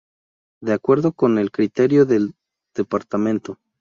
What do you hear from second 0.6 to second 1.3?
De acuerdo